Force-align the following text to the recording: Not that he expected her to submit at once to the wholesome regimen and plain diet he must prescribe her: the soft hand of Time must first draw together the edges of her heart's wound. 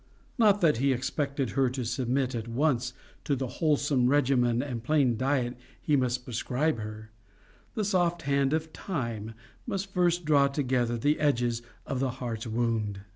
Not 0.39 0.61
that 0.61 0.77
he 0.77 0.93
expected 0.93 1.51
her 1.51 1.69
to 1.69 1.85
submit 1.85 2.33
at 2.33 2.47
once 2.47 2.93
to 3.23 3.35
the 3.35 3.45
wholesome 3.61 4.07
regimen 4.07 4.63
and 4.63 4.83
plain 4.83 5.15
diet 5.15 5.55
he 5.79 5.95
must 5.95 6.25
prescribe 6.25 6.79
her: 6.79 7.11
the 7.75 7.85
soft 7.85 8.23
hand 8.23 8.51
of 8.51 8.73
Time 8.73 9.35
must 9.67 9.93
first 9.93 10.25
draw 10.25 10.47
together 10.47 10.97
the 10.97 11.19
edges 11.19 11.61
of 11.85 12.01
her 12.01 12.07
heart's 12.09 12.47
wound. 12.47 13.01